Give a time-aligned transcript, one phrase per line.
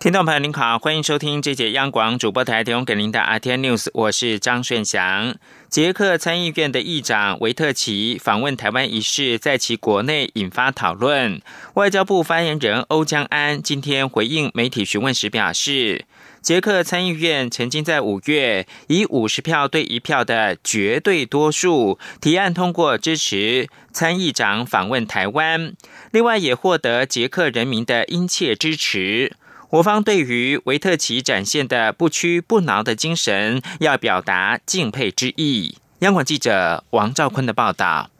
[0.00, 5.34] 听众朋友您好，欢迎收听这节央广主播台提供给您的 RT News，我是张顺祥。
[5.68, 11.42] 捷克参议院的议长维特奇访问台湾一事，在其国内引发讨论。
[11.74, 16.06] 外交部发言人欧江安今天回应媒体询问时表示，
[16.40, 25.74] 捷克参议院曾经在五月以五十票对一票的绝对多数提案通过支持参议长访问台湾，
[26.10, 29.36] 另外也获得捷克人民的殷切支持。
[29.70, 35.76] 我方对于维特奇展现的不屈不挠的精神，要表达敬佩之意。
[36.00, 38.10] 央广记者王兆坤的报道：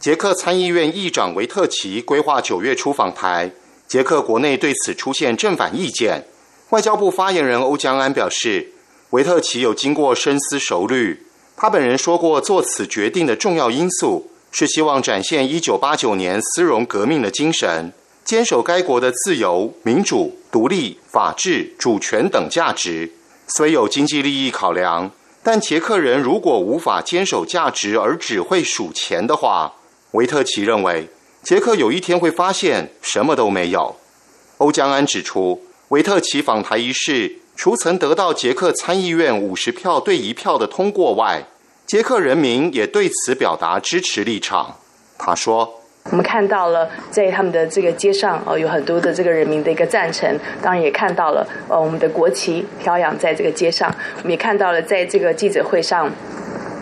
[0.00, 3.52] 捷克参议院议长维特奇规划九月初访台，
[3.86, 6.24] 捷克国内对此出现正反意见。
[6.70, 8.72] 外交部发言人欧江安表示，
[9.10, 11.26] 维特奇有经过深思熟虑，
[11.56, 17.92] 他本人说过，做此决定的重要因素是希望展现一九八九年丝绒革命的精神。
[18.26, 23.12] 坚守该国的自由、民主、独立、法治、主权等价值，
[23.46, 25.12] 虽有经济利益考量，
[25.44, 29.74] 但捷克人如果无法坚守价值而只会数钱的话，
[30.10, 31.08] 维特奇认为，
[31.44, 33.94] 捷克有一天会发现什么都没有。
[34.58, 41.46] 欧江安指出，维特奇访台一事，除曾得到捷克参议院五十票对一票的通过外，
[41.86, 44.78] 捷克人民也对此表达支持立场。
[45.16, 45.75] 他说。
[46.10, 50.28] 我们看到了，在他们的这个街上，哦，有很多的这个人民的一个赞成。
[50.62, 53.92] 当然也看到了，呃，我们的国旗飘扬在这个街上。
[54.18, 56.10] 我们也看到了，在这个记者会上。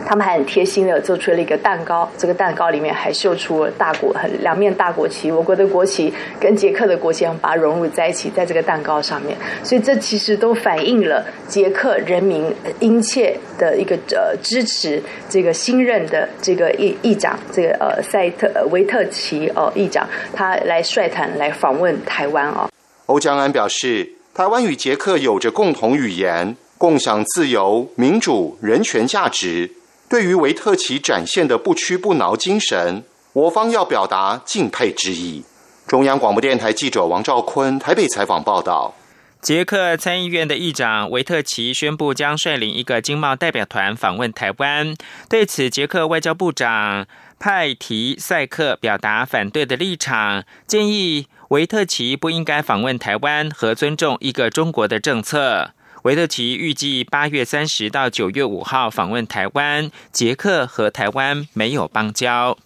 [0.06, 9.36] 他们还很贴心的做出了一个蛋糕，这个蛋糕里面还绣出了大国很两面大国旗，我国的国旗跟捷克的国旗，把它融入在一起，在这个蛋糕上面。
[9.62, 22.68] 所以这其实都反映了捷克人民殷切的一个呃支持，这个新任的这个议议长，这个呃塞特维特奇哦议长，他来率团来访问台湾哦。
[23.06, 29.70] 欧江安表示，台湾与捷克有着共同语言，共享自由、民主、人权价值。
[30.08, 35.42] 对于维特奇展现的不屈不挠精神，我方要表达敬佩之意。
[35.86, 38.94] 中央广播电台记者王兆坤台北采访报道。
[39.40, 44.94] 捷克参议院的议长维特奇宣布将率领一个经贸代表团访问台湾，
[45.28, 47.06] 对此，捷克外交部长
[47.38, 55.72] 派提塞克表达反对的立场，建议维特奇不应该访问台湾和尊重一个中国的政策。
[56.04, 62.58] 维特奇预计八月三十到九月五号访问台湾，捷克和台湾没有邦交。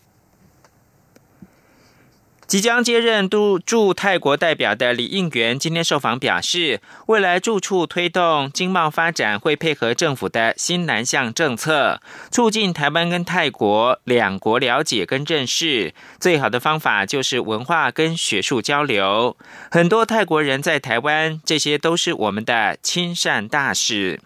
[2.49, 12.01] 即将接任驻驻泰国代表的李应元今天受访表示，未来驻处推动经贸发展会配合政府的新南向政策，
[12.31, 15.93] 促进台湾跟泰国两国了解跟认识。
[16.19, 19.37] 最好的方法就是文化跟学术交流。
[19.71, 24.19] 很多泰国人在台湾，这些都是我们的亲善大使。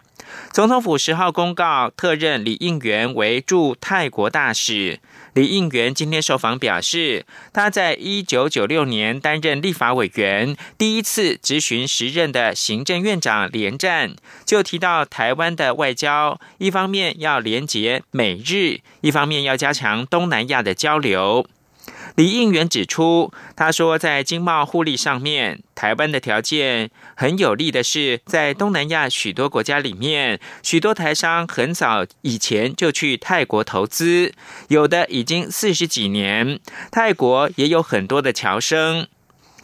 [0.51, 5.01] 总统府十号公告，特任李应元为驻泰国大使。
[5.33, 21.47] 李应元今天受访表示，他在一九九六年担任立法委员，第一次执询时任的行政院长连战，就提到台湾的外交，一方面要连结美日，一方面要加强东南亚的交流。
[22.15, 34.31] 李应元指出，他说，在经贸互利上面，台湾的条件很有利的是，在东南亚许多国家里面，许多台商很早以前就去泰国投资，
[34.67, 36.59] 有的已经四十几年。
[36.91, 39.07] 泰国也有很多的侨生。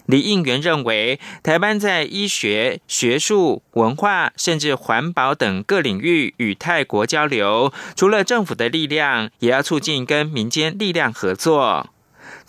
[0.08, 11.92] 李应元认为，台湾在医学、学术、文化，甚至环保等各领域与泰国交流，除了政府的力量，也要促进跟民间力量合作。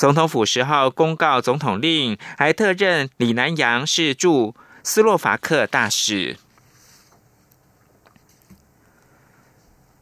[0.00, 6.38] 总统府十号公告总统令，还特任李南阳是驻斯洛伐克大使。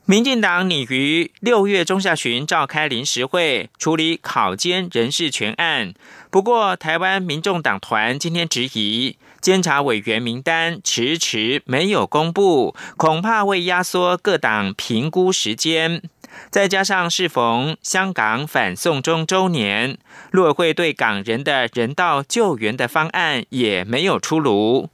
[0.04, 5.92] 民进党拟于六月中下旬召开临时会，处理考监人事权案。
[6.30, 16.08] 不过，台湾民众党团今天质疑，监察委员名单迟迟没有公布，恐怕会压缩各党评估时间。
[16.50, 19.98] 再加上适逢香港反送中周年，
[20.30, 24.90] 陆委会对港人的人道救援的方案也没有出炉。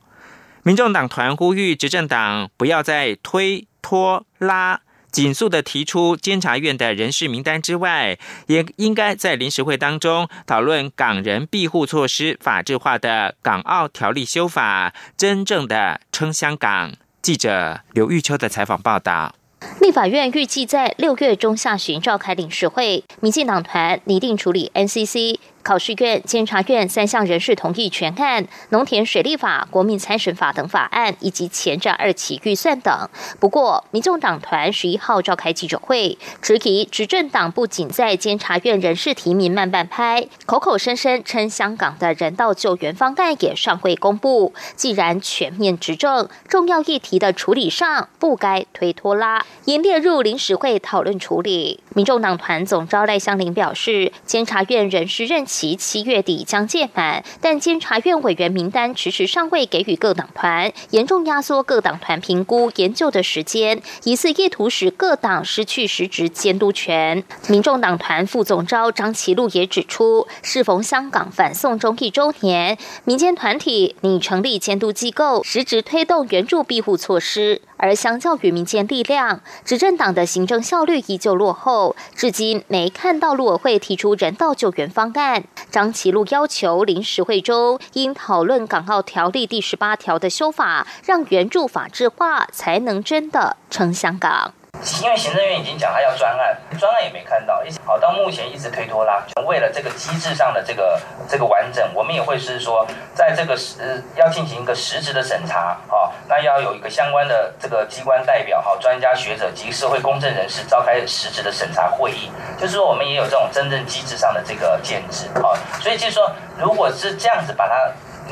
[0.62, 4.80] 民众党团呼吁执政党不要再推拖拉，
[5.12, 16.92] 紧速的提出监察院的人事名单之外，也应该在临时会当中讨论港人庇护措施法制化的港澳条例修法，真正的撑香港。
[17.20, 19.34] 记者刘玉秋的采访报道。
[19.80, 25.38] 立法院预计在六月中下旬召开领事会，民进党团拟定处理 NCC。
[25.64, 33.08] 考试院、监察院三项人事同意全案、农田水利法、国民参审法等法案，以及前瞻二期预算等。
[33.40, 44.52] 不过，民众党团十一号召开记者会，质疑执政党不仅在监察院人事提名慢半拍，口口声声称香港的人道救援方案也尚未公布。
[44.76, 51.82] 既然全面执政，重要议题的处理上不该推拖拉，应列入临时会讨论处理。
[51.94, 55.46] 民众党团总召赖香林表示，监察院人事任。
[55.54, 67.22] 其七月底将届满，但监察院委员名单迟迟尚未给予各党团，严重压缩各党团评估研究的时间，疑似意图使各党失去实质监督权。
[67.46, 77.62] 民众党团副总召张其禄也指出，适逢香港反送中一周年，民间团体拟成立监督机构，实质推动援助庇护措施。
[77.76, 85.43] 而相较于民间力量，执政党的行政效率依旧落后，至今没看到陆委会提出人道救援方案。
[85.70, 94.54] 张启禄要求临时会中应讨论港澳条例第十八条的修法，让援助法制化，才能真的撑香港。
[95.02, 99.22] 因为行政院已经讲他要专案，专案也没看到，一直好到目前一直推拖拉。
[99.46, 117.74] 为了这个机制上的这个这个完整，我们也会是说，在这个实要进行一个实质的审查，哈，那要有一个相关的这个机关代表，哈，专家学者及社会公正人士召开实质的审查会议，就是说我们也有这种真正机制上的这个建制，啊，所以就是说，如果是这样子把它。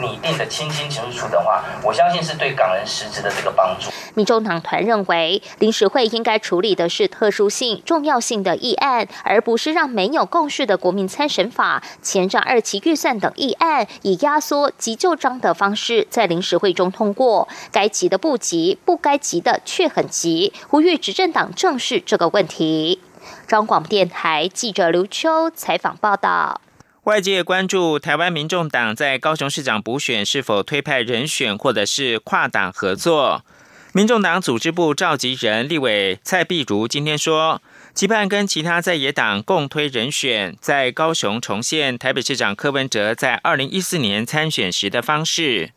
[0.01, 3.91] 拟定的清清楚楚的话，我相信是对港人实质的这个帮助。
[4.15, 17.49] 民众党团认为，临时会应该处理的是特殊性、重要性的议案，而不是让没有共识的国民参审法、前瞻二期预算等议案，以压缩急救章的方式在临时会中通过。
[17.71, 20.53] 该急的不急，不该急的却很急。
[20.69, 23.01] 呼吁执政党正视这个问题。
[23.47, 26.61] 中广电台记者刘秋采访报道。
[27.05, 33.45] 外界关注台湾民众党在高雄市长补选是否推派人选，或者是跨党合作。
[33.93, 37.61] 民众党组织部召集人立委蔡碧如今天说，
[37.93, 45.71] 期盼跟其他在野党共推人选，在高雄重现台北市长柯文哲在二零一四年参选时的方式。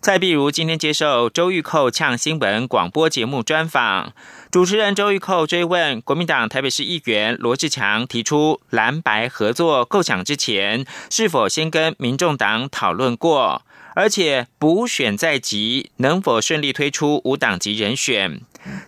[0.00, 4.14] 再比如今天接受周玉蔻呛新闻广播节目专访。
[4.50, 13.62] 主持人周玉蔻追问国民党台北市议员罗志强提出蓝白合作构想之前，是否先跟民众党讨论过？
[13.94, 18.40] 而且补选在即，能否顺利推出无党籍人选？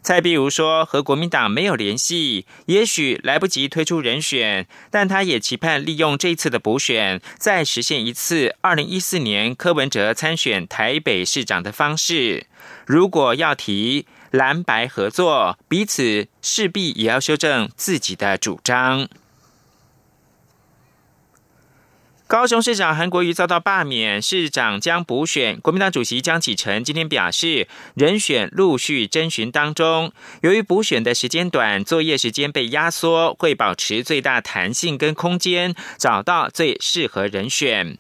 [0.03, 12.47] 蔡碧如说和国民党没有联系，也许来不及推出人选，但他也期盼利用这次的补选，再实现一次二零一四年柯文哲参选台北市长的方式。
[12.87, 14.07] 如果要提。
[14.33, 19.07] 蓝白合作，彼此势必也要修正自己的主张。
[22.33, 25.61] 高雄市长韩国瑜遭到罢免，市长将补选。
[25.61, 37.99] 国民党主席江启臣今天表示，人选陆续征询当中，由于补选的时间短，作业时间被压缩，会保持最大弹性跟空间，找到最适合人选。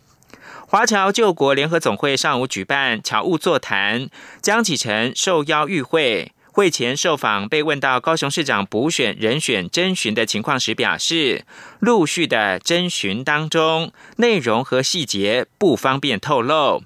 [0.67, 4.08] 华侨救国联合总会上午举办侨务座谈，
[4.40, 6.33] 江启臣受邀与会。
[6.52, 11.44] 会前受访，被问到高雄市长补选人选征询的情况时，表示
[11.80, 16.85] 陆续的征询当中，内容和细节不方便透露。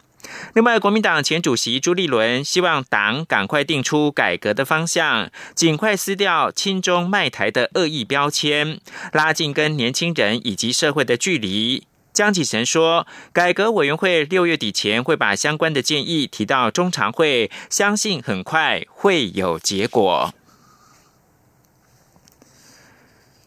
[0.54, 8.80] 另外，国民党前主席朱立伦希望党赶快定出改革的方向，尽快撕掉亲中卖台的恶意标签，
[9.12, 11.86] 拉近跟年轻人以及社会的距离。
[12.16, 20.32] 江启臣说，改革委员会六月底前会把相关的建议提到中常会，相信很快会有结果。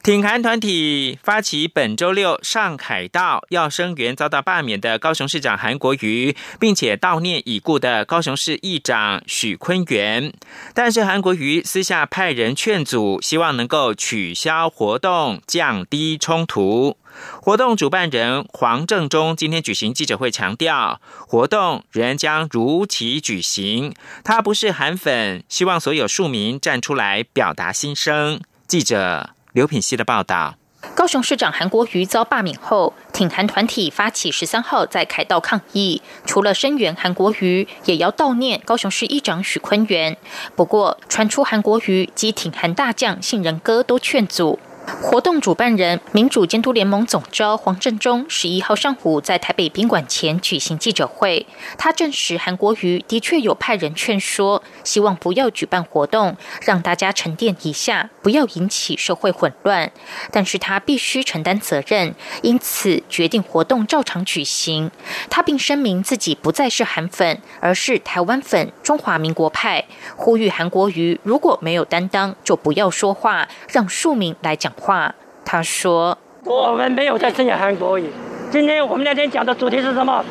[0.01, 10.33] 挺韩团体发起本周六上海道要声援遭到罢免的高雄市长韩国瑜，并且悼念已故的高雄市议长许坤元，
[10.73, 16.95] 但是韩国瑜私下派人劝阻，希望能够取消活动，降低冲突。
[17.41, 23.93] 活动主办人黄正中今天举行记者会，强调活动仍将如期举行。
[24.23, 28.39] 他不是韩粉，希望所有庶民站出来表达心声。
[28.65, 30.55] 记者刘品希的报道。
[30.95, 40.17] 高雄市长韩国瑜遭罢免后，挺韩团体发起十三号在凯道抗议，除了声援韩国瑜，也要悼念高雄市议长许坤元。
[40.55, 44.59] 不过，传出韩国瑜及挺韩大将杏仁哥都劝阻。
[45.01, 51.45] 活动主办人民主监督联盟总召黄振中十一号上午在台北宾馆前举行记者会，
[51.77, 59.91] 他证实韩国瑜的确有派人劝说，希望不要举办活动，让大家沉淀一下，不要引起社会混乱。
[60.31, 64.91] 但是他必须承担责任，因此决定活动照常举行。
[65.29, 74.73] 他并声明自己不再是韩粉，而是台湾粉、中华民国派，呼吁韩国瑜如果没有担当，就不要说话，让庶民来讲。
[74.79, 78.09] 话，他说：“我们没有在声援韩国语。
[78.51, 80.23] 今天我们那天讲的主题是什么？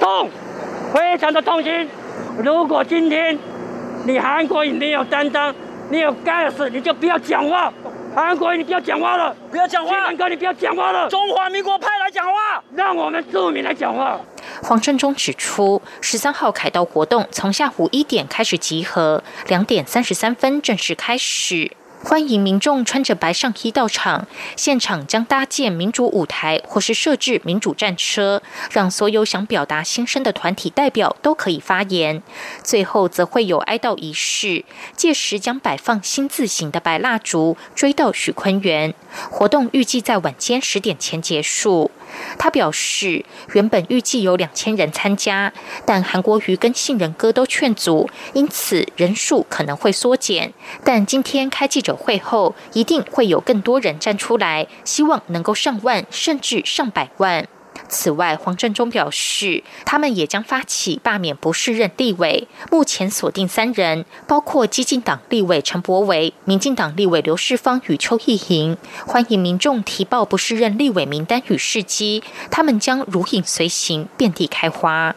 [0.00, 0.28] 痛，
[0.92, 1.88] 非常的痛心。
[2.38, 3.38] 如果今天
[4.04, 5.54] 你韩国语没有担当，
[5.88, 7.72] 没有干事，你就不要讲话。
[8.14, 10.02] 韩国语你不要讲话了，不要讲话。
[10.02, 11.08] 韩哥你不要讲话了。
[11.08, 14.20] 中华民国派来讲话，让我们著名来讲话。”
[14.62, 21.72] 黄振中指出，十三号凯道活动从下午一点开始集合，两点三十三分正式开始。
[22.04, 28.42] 欢迎民众穿着白上衣到场，现场将搭建民主舞台或是设置民主战车，
[28.72, 32.20] 让所有想表达心声的团体代表都可以发言。
[32.64, 34.64] 最后则会有哀悼仪式，
[34.96, 38.94] 届时将摆放新字形的白蜡烛，追悼许坤元。
[39.30, 41.90] 活动预计在晚间十点前结束。
[42.38, 45.52] 他表示，原本预计有两千人参加，
[45.84, 50.52] 但韩国瑜跟杏仁哥都劝阻，因此人数可能会缩减。
[50.84, 57.46] 但今天开记者会后，一定会有更多人站出来，希望能够上万甚至上百万。
[57.92, 75.14] 此外，黄振中表示，他们也将发起罢免不适任立委，目前锁定三人，包括激进党立委陈柏维、民进党立委刘世芳与邱意莹，欢迎民众提报不适任立委名单与事迹，他们将如影随形，遍地开花。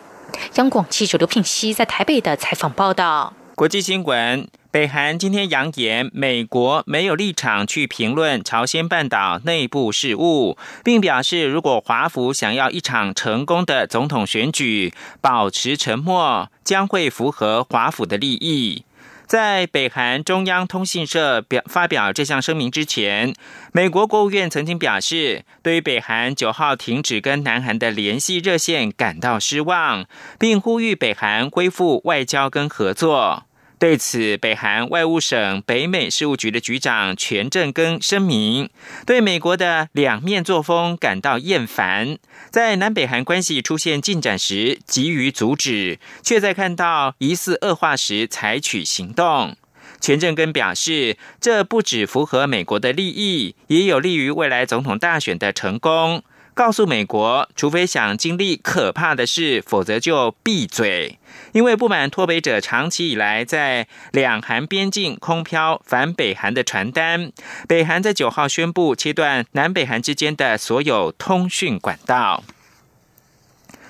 [0.56, 3.32] 央广记者刘品熙在台北的采访报道。
[3.56, 4.46] 国际新闻。
[4.76, 18.84] 北韩今天扬言，美国没有立场去评论朝鲜半岛内部事务，并表示，如果华府想要一场成功的总统选举，保持沉默将会符合华府的利益。
[19.26, 23.34] 在北韩中央通讯社表发表这项声明之前，
[23.72, 30.06] 美国国务院曾经表示，对于北韩九号停止跟南韩的联系热线感到失望，
[30.38, 33.46] 并呼吁北韩恢复外交跟合作。
[33.78, 38.70] 对此，北韩外务省北美事务局的局长全正根声明，
[39.06, 42.18] 对美国的两面作风感到厌烦，
[42.50, 49.58] 在南北韩关系出现进展时急于阻止，却在看到疑似恶化时采取行动。
[50.00, 56.24] 全正根表示，这不只符合美国的利益，也有利于未来总统大选的成功。
[56.56, 61.20] 告诉美国，除非想经历可怕的事，否则就闭嘴。
[61.52, 67.34] 因为不满脱北者长期以来在两韩边境空飘反北韩的传单，
[67.68, 72.42] 北韩在九号宣布切断南北韩之间的所有通讯管道。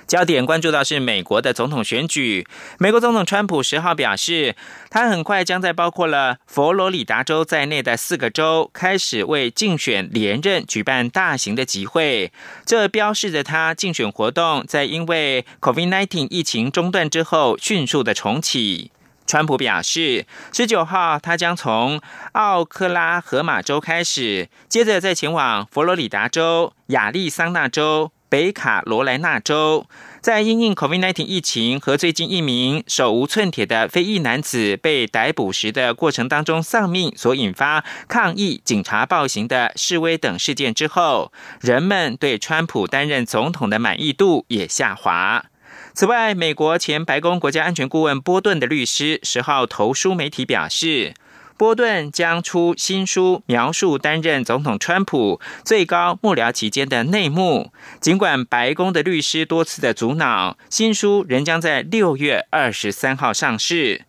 [0.08, 2.48] 焦点关注到是美国的总统选举。
[2.78, 4.56] 美国总统川普十号表示，
[4.90, 12.32] 他很快将在包括了佛罗里达州在内的四个州开始为竞选连任举办大型的集会。
[12.66, 18.92] 这标示着他竞选活动在因为 COVID-19 疫情中断之后迅速的重启。
[19.28, 22.00] 川普表示，十九号他将从
[22.34, 28.12] 奥克拉荷马州开始，接着再前往佛罗里达州、亚利桑那州。
[28.36, 29.86] 北卡罗来纳州
[30.20, 45.46] 在因应 COVID-19 疫情和最近一名手无寸铁的非裔男子被逮捕时的过程当中丧命所引发抗议、警察暴行的示威等事件之后，人们对川普担任总统的满意度也下滑。
[45.94, 51.14] 此外，美国前白宫国家安全顾问波顿的律师十号投书媒体表示。
[51.58, 57.72] 波顿将出新书，描述担任总统川普最高幕僚期间的内幕。
[58.02, 64.02] 尽管白宫的律师多次的阻挠，新书仍将在六月二十三号上市。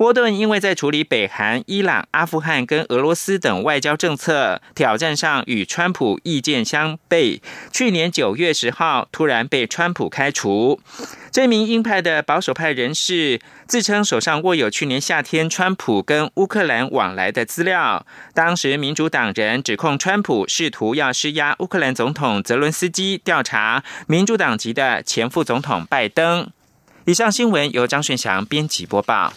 [0.00, 10.80] 波顿因为在处理北韩、伊朗、阿富汗跟俄罗斯等外交政策挑战上与川普意见相悖，去年九月十号突然被川普开除。
[11.30, 18.06] 这名鹰派的保守派人士自称手上握有去年夏天川普跟乌克兰往来的资料。
[18.32, 26.50] 当时民主党人指控川普试图要施压乌克兰总统泽伦斯基调查民主党籍的前副总统拜登。
[27.04, 29.32] 以上新闻由张顺祥编辑播报。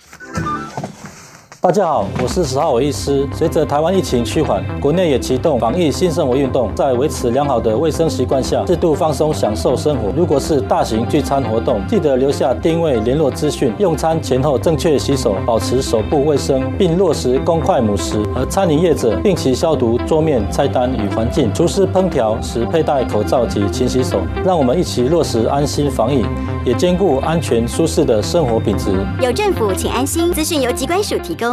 [1.63, 3.25] 大家好，我是十号医师。
[3.33, 10.09] 随着台湾疫情趋缓，国内也启动防疫新生活运动，在维持良好的卫生习惯下，适度放松享受生活。
[10.13, 18.21] 如果是大型聚餐活动，记得留下定位联络资讯，用餐前后正确洗手，保持手部卫生，并落实公筷母食。
[18.35, 24.19] 而餐饮业者定期消毒桌面、菜单与环境，厨师烹调时佩戴口罩及勤洗手。
[24.43, 26.25] 让我们一起落实安心防疫，
[26.65, 28.91] 也兼顾安全舒适的生活品质。
[29.21, 30.29] 有政府，请安心。
[30.33, 31.52] 资讯由机关署提供。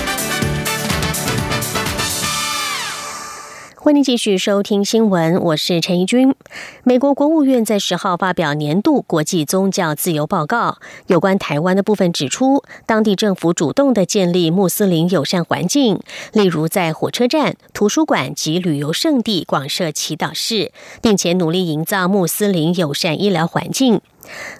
[3.83, 6.35] 欢迎继续收听新闻，我是陈怡君。
[6.83, 15.99] 美国国务院在十号发表年度国际宗教自由报告，有关台湾的部分指出，当地政府主动的建立穆斯林友善环境，
[16.31, 20.71] 例如在火车站、图书馆及旅游胜地广设祈祷室，
[21.01, 23.99] 并且努力营造穆斯林友善医疗环境。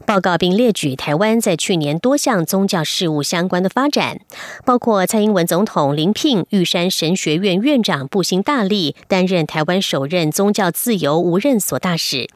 [0.06, 4.20] 报告并列举台湾在去年多项宗教事务相关的发展，
[4.66, 12.28] 包括蔡英文总统临聘玉山神学院院长布兴大力担任台湾首任宗教自由无任所大使；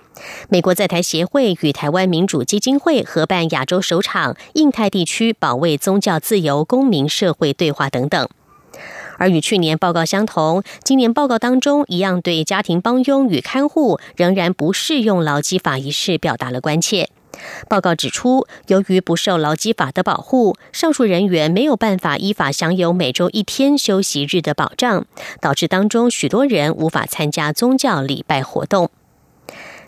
[0.50, 8.28] 美国在台协会与台湾民主基金会合办亚洲首场印太地区保卫宗教自由公民社会对话等等。
[9.18, 17.10] 而与去年报告相同，今年报告当中一样对家庭帮佣与看护仍然不适用劳基法一事表达了关切。
[17.68, 25.06] 报告指出，由于不受劳基法的保护，上述人员没有办法依法享有每周一天休息日的保障，
[25.42, 28.90] 导致当中许多人无法参加宗教礼拜活动。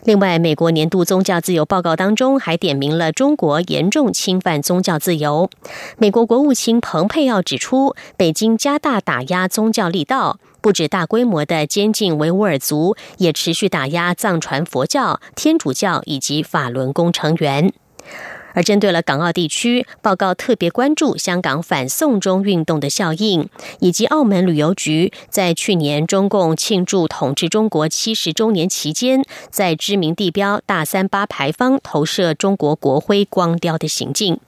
[0.04, 5.50] 另外，美国年度宗教自由报告当中还点名了中国严重侵犯宗教自由。
[5.98, 10.38] 美国国务卿蓬佩奥指出，北京加大打压宗教力道。
[10.60, 17.72] 不止大规模的监禁维吾尔族，也持续打压藏传佛教、天主教以及法轮功成员。
[18.54, 23.48] 而针对了港澳地区，报告特别关注香港反送中运动的效应，
[23.78, 34.40] 以及澳门旅游局在去年中共庆祝统治中国七十周年期间，在知名地标大三巴牌坊投射中国国徽光雕的行径。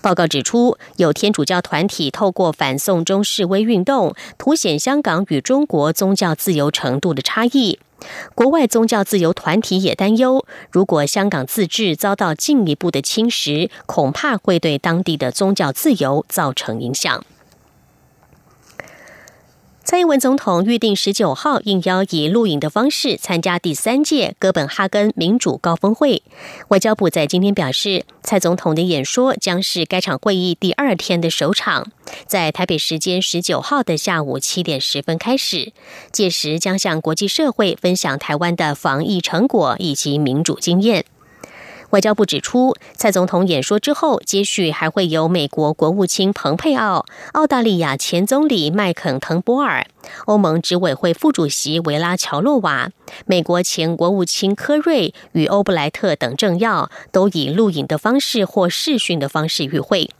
[0.00, 7.78] 报告指出，有天主教团体透过反送中示威运动，凸显香港与中国宗教自由程度的差异。
[8.34, 17.24] 国外宗教自由团体也担忧，如果香港自治遭到进一步的侵蚀，恐怕会对当地的宗教自由造成影响。
[19.90, 26.22] 蔡英文总统预定十九号应邀以录影的方式参加第三届哥本哈根民主高峰会。
[26.68, 31.90] 外交部在今天表示，蔡总统的演说将是该场会议第二天的首场，
[32.26, 35.72] 在台北时间十九号的下午七点十分开始，
[36.12, 41.06] 届时将向国际社会分享台湾的防疫成果以及民主经验。
[41.90, 49.86] 外交部指出，蔡总统演说之后，接续还会有美国国务卿蓬佩奥、澳大利亚前总理麦肯滕波尔、
[50.26, 52.90] 欧盟执委会副主席维拉乔洛瓦、
[53.24, 60.10] 美国前国务卿科瑞与欧布莱特等政要，都以录影的方式或视讯的方式与会。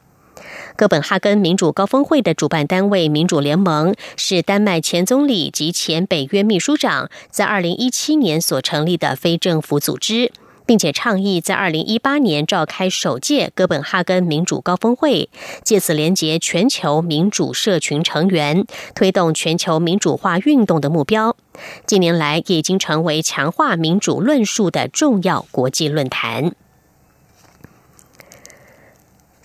[0.77, 10.33] 哥本哈根民主高峰会的主办单位民主联盟，是丹麦前总理及前北约秘书长在二零一七年所成立的非政府组织。
[10.69, 15.31] 并且倡议在二零一八年召开首届哥本哈根民主高峰会，
[15.65, 21.35] 借此连接全球民主社群成员，推动全球民主化运动的目标。
[21.87, 26.53] 近年来，已经成为强化民主论述的重要国际论坛。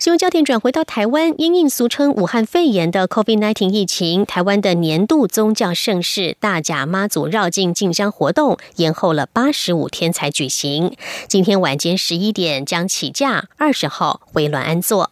[0.04, 10.94] 新闻焦点转回到台湾，因应俗称武汉肺炎的 COVID-19 疫情，台湾的年度宗教盛事大甲妈祖绕境进香活动延后了八十五天才举行。
[11.26, 15.10] 今天晚间十一点将起驾，二十号回銮安坐。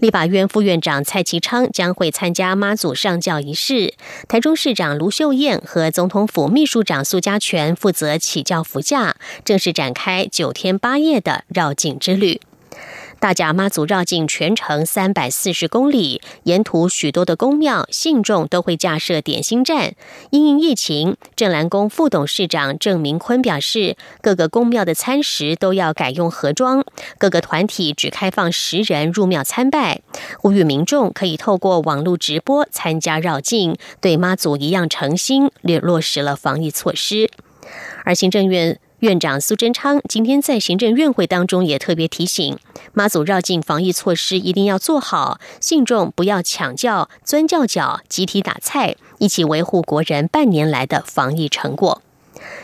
[0.00, 3.94] 立法院副院长蔡其昌将会参加妈祖上轿仪式，
[4.28, 12.42] 台中市长卢秀燕和总统府秘书长苏家全负责起轿扶驾，正式展开九天八夜的绕境之旅。
[13.20, 19.94] 大甲妈祖绕境全程三百四十公里，沿途许多的宫庙信众都会架设点心站。
[20.30, 26.84] 因应疫情，正蓝宫副董事长郑明坤表示，各个宫庙的餐食都要改用盒装，
[27.18, 30.00] 各个团体只开放十人入庙参拜，
[30.38, 37.28] 呼吁民众可以透过网络直播参加绕境，对妈祖一样诚心，略落实了防疫措施。
[38.04, 38.78] 而行政院。
[39.00, 42.58] 院长苏贞昌今天在行政院会当中也特别提醒，
[42.92, 52.02] 妈祖绕境防疫措施一定要做好，信众不要抢轿、钻轿脚、集体打菜，一起维护国人半年来的防疫成果。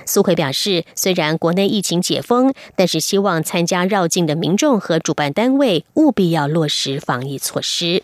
[0.04, 8.02] 苏奎表示，虽然国内疫情解封，但是希望参加绕境的民众和主办单位务必要落实防疫措施。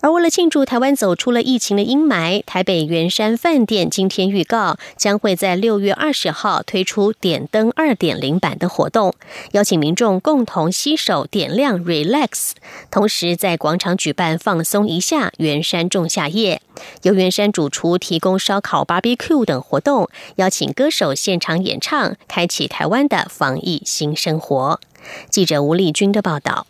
[0.00, 9.14] 而为了庆祝台湾走出了疫情的阴霾，台北圆山饭店今天预告将会在六月二十号推出点灯二点零版的活动，
[9.52, 12.52] 邀请民众共同携手点亮 Relax，
[12.90, 16.60] 同时在广场举办放松一下圆山仲夏夜，
[17.02, 24.80] 由圆山主厨提供烧烤、BBQ 等活动，邀请歌手现场演唱，开启台湾的防疫新生活。
[25.30, 26.66] 记者吴丽君的报道。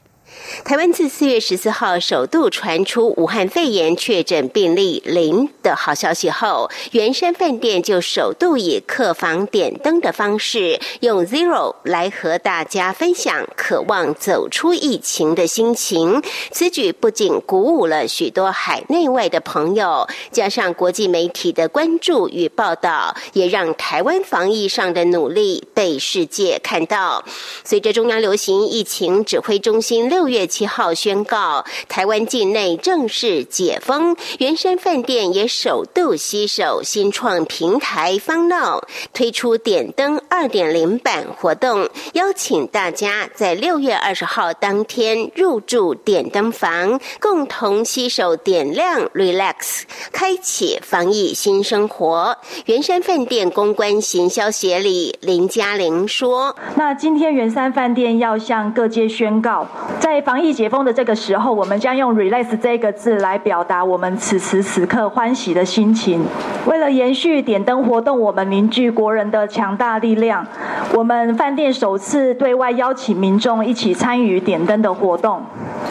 [0.65, 16.23] 台湾自四月十四号首度传出武汉肺炎确诊病例零的好消息后，圆山饭店就首度以客房点灯的方式，用 Zero 来和大家分享渴望走出疫情的心情。
[16.51, 27.25] 此举不仅鼓舞了许多海内外的朋友，加上国际媒体的关注与报道，也让台湾防疫上的努力被世界看到。
[27.65, 30.37] 随着中央流行疫情指挥中心六六。
[30.37, 34.15] 月七号宣告，台湾境内正式解封。
[34.39, 38.83] 圆山饭店也首度携手新创平台方闹，
[39.15, 52.37] 推出点灯二点零版活动，邀请大家在六月二十号当天入住点灯房，共同携手点亮 Relax，开启防疫新生活。
[52.67, 59.67] 圆山饭店公关行销协理林嘉玲说：“那今天圆山饭店要向各界宣告，
[59.99, 66.25] 在在防疫解封的这个时候，我们将用 “relax” 这个字来表达我们此时此刻欢喜的心情。
[66.65, 70.47] 为了延续点灯活动，我们凝聚国人的强大力量，
[70.95, 75.43] 我们饭店首次对外邀请民众一起参与点灯的活动。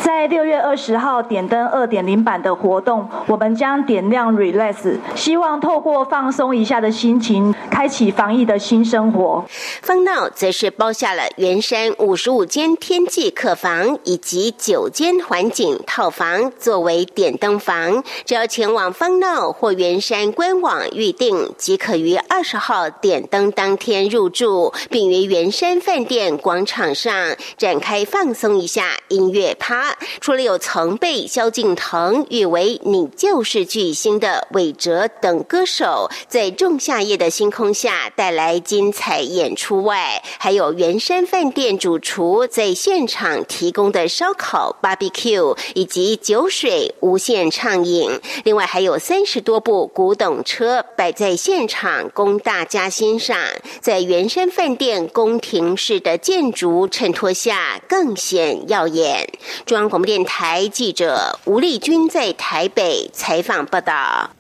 [0.01, 9.45] 在六月二十号点灯二点零版的活动，我们将点亮 “relax”，希望透过放松一下的心情，开启防疫的新生活。
[9.83, 14.14] 方闹则是包下了圆山五十五间天际客房以。
[14.17, 29.97] 及九间环景套房作为点灯房，只要前往方闹或圆山官网预订，即可于二十号点灯当天入住，并于圆山饭店广场上展开放松一下音乐趴。
[30.21, 44.04] 除了有曾被萧敬腾誉为“你就是巨星”的韦哲等歌手在仲夏夜的星空下带来精彩演出外，还有圆山饭店主厨在现场提供的。
[44.07, 53.37] 烧烤、BBQ 以及酒水无限畅饮，另外还有三十多部古董车摆在现场供大家欣赏。
[53.79, 59.27] 在圆山饭店宫廷式的建筑衬托下，更显耀眼。
[59.65, 64.34] 中央广播电台记者吴丽君在台北采访报道。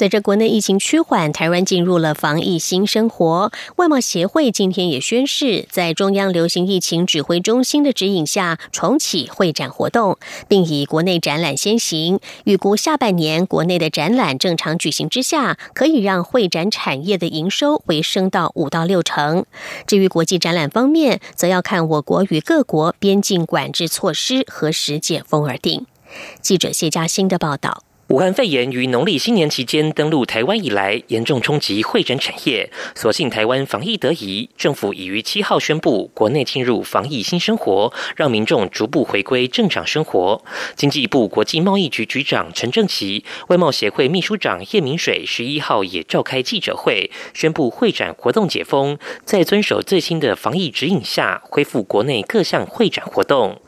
[0.00, 3.52] 随着国内疫情趋缓，台湾进入了防疫新生活。
[3.76, 10.16] 外贸协会今天也宣誓，在中央流行疫情指挥中心的指引下，重启会展活动，
[10.48, 12.18] 并以国内展览先行。
[12.44, 19.44] 预估下半年国内的展览正常举行之下，可以让会展产业的营收回升到五到六成。
[19.86, 25.84] 至于国际展览方面，则要看我国与各国边境管制措施何时解封而定。
[26.40, 27.82] 记者谢嘉欣的报道。
[28.10, 32.68] 武汉肺炎于农历新年期间登陆台湾以来，严重冲击会展产业。
[32.96, 40.42] 所幸台湾防疫得宜，政府已于七号宣布，国内进入防疫新生活，让民众逐步回归正常生活。
[40.74, 53.60] 经济部国际贸易局局长陈正奇、外贸协会秘书长叶明水十一号也召开记者会，宣布会展活动解封，在遵守最新的防疫指引下，恢复国内各项会展活动。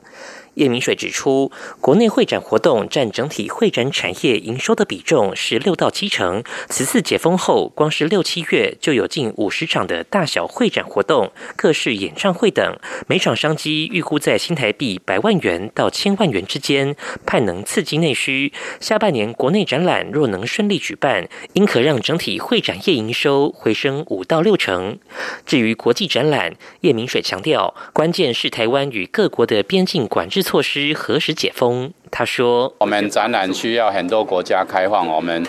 [0.55, 6.45] 叶明水指出，国内会展活动占整体会展产业营收的比重是六到七成。
[6.69, 18.53] 此次解封后，光是六七月就有近五十场的大小会展活动，各式演唱会等，每场商机预估在新台币百万元到千万元之间，盼能刺激内需。
[18.79, 24.99] 下半年国内展览若能顺利举办，应可让整体会展业营收回升五到六成。
[25.47, 30.42] 至于国际展览，叶明水强调，关键是台湾与各国的边境管制。
[30.43, 31.93] 措施何时解封？
[32.11, 35.43] 他说：“我们展览需要很多国家开放，我们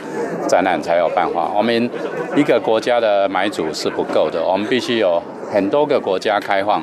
[0.47, 1.51] 展览才有办法。
[1.53, 1.89] 我们
[2.35, 6.81] 一个国家的买主是不够的，我们必须有很多个国家开放，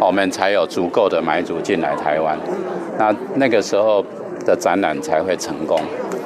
[0.00, 2.38] 我们才有足够的买主进来台湾。
[2.98, 4.04] 那那个时候
[4.46, 5.80] 的展览才会成功。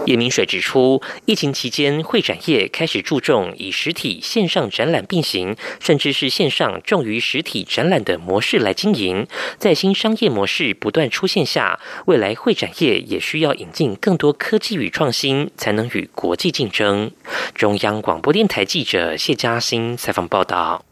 [0.07, 9.27] 叶明水指出，疫情期间会展业开始注重以实体线上展览并行，甚至是线上重于实体展览的模式来经营。
[9.59, 17.11] 在新商业模式不断出现下，未来会展业也需要引进更多科技与创新，才能与国际竞争。
[17.55, 20.85] 中央广播电台记者谢嘉欣采访报道。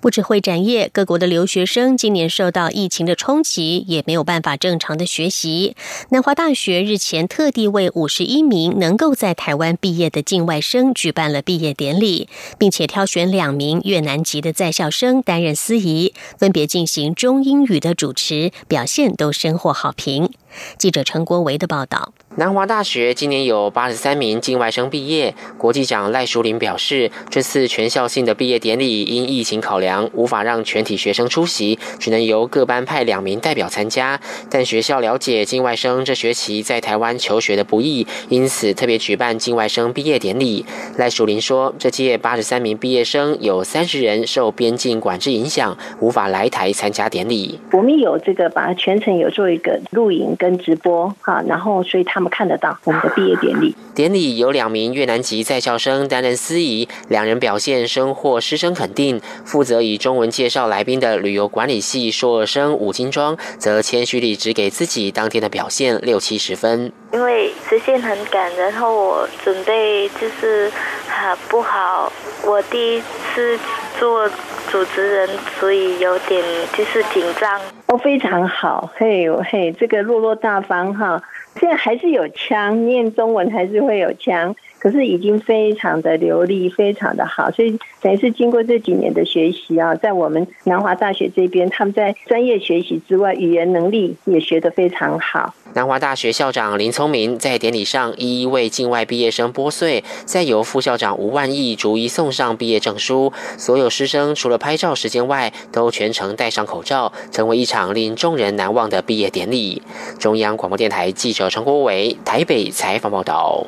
[0.00, 5.74] 不止会展业，各国的留学生今年受到疫情的冲击，也没有办法正常的学习。
[6.10, 20.30] 南华大学日前特地为五十一名能够在台湾毕业的境外生举办了毕业典礼，并且挑选两名越南籍的在校生担任司仪，分别进行中英语的主持，表现都深获好评。
[20.78, 22.12] 记者陈国维的报道。
[22.38, 25.34] 南华大学今年有八十三名境外生毕业。
[25.56, 34.20] 国际长赖淑玲表示，这次全校性的毕业典礼因疫情考量，无法让全体学生出席，只能由各班派两名代表参加。
[34.48, 40.64] 但学校了解境外生这学期在台湾求学的不易，因此特别举办境外生毕业典礼。
[40.96, 47.58] 赖淑玲说，这届八十三名毕业生有三十人受边境管制影响，无法来台参加典礼。
[47.72, 52.27] 我们有这个把全程有做一个录影跟直播，哈，然后所以他们。
[52.28, 53.74] 看得到我们的毕业典礼。
[53.94, 59.20] 典礼有两名越南籍在校生担任司仪，两人表现深获师生肯定。
[59.44, 66.92] 负责以中文介绍来宾的旅游管理系硕生吴金庄，则谦虚地只给自己当天的表现六七十分。
[67.12, 70.70] 因为时间很赶，然后我准备就是
[71.08, 72.12] 很不好，
[72.44, 73.00] 我第一
[73.34, 73.58] 次
[73.98, 74.28] 做
[74.70, 76.44] 主持人，所以有点
[76.76, 77.60] 就是紧张。
[77.86, 81.20] 哦，非常好，嘿嘿，这个落落大方哈。
[81.58, 87.50] 现在还是有腔，念中文还是会有腔，可是已经非常的流利，非常的好。
[87.50, 95.54] 所以等于是经过这几年的学习啊，在我们南华大学这边，他们在专业学习之外，语言能力也学得非常好。
[95.74, 103.32] 南华大学校长林聪明在典礼上一一为境外毕业生拨穗，再由副校长吴万义逐一送上毕业证书。
[103.56, 109.82] 所有师生除了拍照时间外，都全程戴上口罩，成为一场令众人难忘的毕业典礼。
[110.18, 113.66] 中央广播电台记者陈国伟台北采访报道。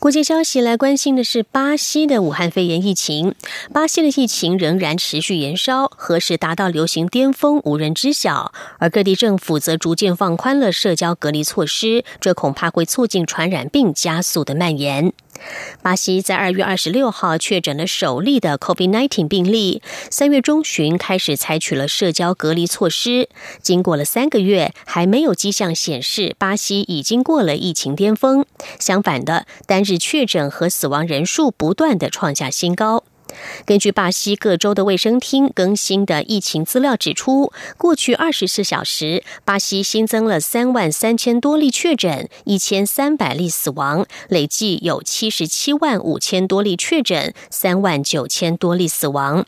[0.00, 3.34] 国际消息来关心的是巴西的武汉肺炎疫情。
[3.70, 8.50] 巴西的疫情仍然持续延烧，何时达到流行巅峰无人知晓。
[8.78, 15.12] 而各地政府则逐渐放宽了社交隔离措施，这恐怕会促进传染病加速的蔓延。
[15.82, 23.28] 巴西在二月二十六号确诊了首例的 COVID-19 病例，三月中旬开始采取了社交隔离措施。
[23.62, 28.44] 经过了三个月，还没有迹象显示巴西已经过了疫情巅峰。
[28.78, 33.04] 相反的，单日确诊和死亡人数不断的创下新高。
[33.64, 49.44] 根据巴西各州的卫生厅更新的疫情资料指出，过去二十四小时，巴西新增了三万三千多例确诊，一千三百例死亡，累计有七十七万五千多例确诊，三万九千多例死亡。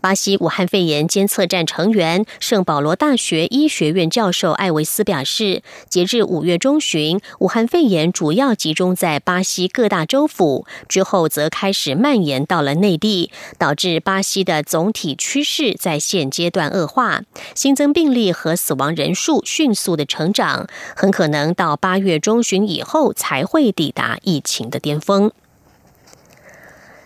[0.00, 17.22] 巴西武汉肺炎监测站成员、圣保罗大学医学院教授艾维斯表示，截至五月中旬，武汉肺炎主要集中在巴西各大州府，之后则开始蔓延到了内地，导致巴西的总体趋势在现阶段恶化，
[17.54, 25.30] 新增病例和死亡人数迅速的成长，很可能到八月中旬以后才会抵达疫情的巅峰。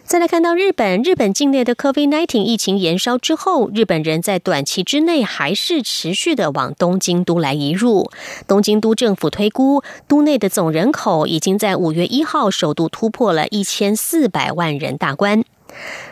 [0.07, 8.09] 再来看到日本，日本境内的 COVID-19 疫情延烧之后，日本人在短期之内还是持续的往东京都来移入。
[8.47, 15.43] 东京都政府推估，都内的总人口已经在五月一号首度突破了一千四百万人大关。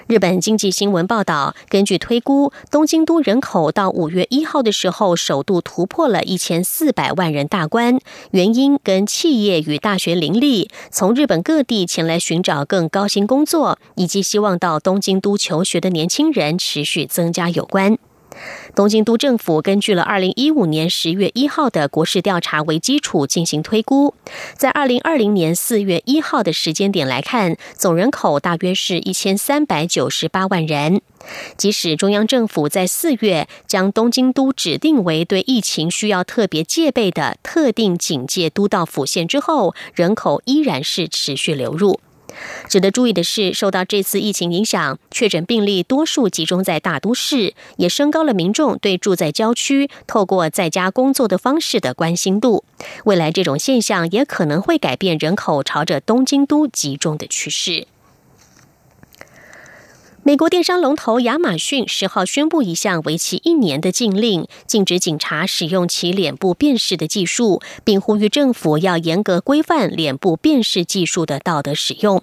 [0.06, 7.98] 日本经济新闻报道，根据推估，东京都人口到五月一号的时候，首度突破了一千四百万人大关。
[8.32, 17.96] 原因跟企业与大学林立，从日本各地前来寻找更高薪工作，以及希望到东京都求学的年轻人持续增加有关。
[18.74, 24.14] 东京都政府根据了二零一五年十月一号的国事调查为基础进行推估，
[24.56, 31.00] 在二零二零年四月一号的时间点来看，总人口大约是一千三百九十八万人。
[31.56, 42.00] 即使中央政府在四月将东京都指定为对疫情需要特别戒备的特定警戒都道府县之后，人口依然是持续流入。
[42.68, 52.64] 值得注意的是，受到这次疫情影响，确诊病例多数集中在大都市，也升高了民众对住在郊区、透过在家工作的方式的关心度。
[53.04, 57.86] 未来这种现象也可能会改变人口朝着东京都集中的趋势。
[60.26, 72.22] 美国电商龙头亚马逊十号宣布一项为期一年的禁令，禁止警察使用其脸部辨识的技术，并呼吁政府要严格规范脸部辨识技术的道德使用。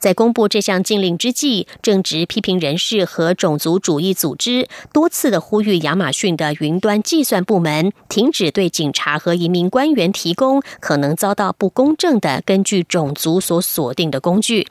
[0.00, 14.66] 在公布这项禁令之际，正值批评人士和种族主义组织多次的呼吁亚马逊的云端计算部门停止对警察和移民官员提供可能遭到不公正的根据种族所锁定的工具。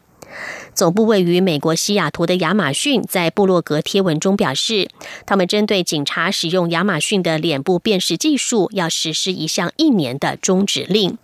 [0.80, 4.88] 总部位于美国西雅图的亚马逊在布洛格贴文中表示，
[5.26, 11.18] 他们针对警察使用亚马逊的脸部辨识技术要实施一项一年的终止令。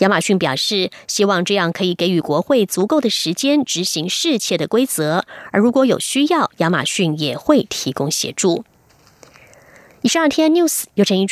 [0.00, 8.66] 亚马逊表示，希望这样可以给予国会足够的时间执行适切的规则，而如果有需要，亚马逊也会提供协助。
[10.02, 11.28] 以上 T N News 由陈怡君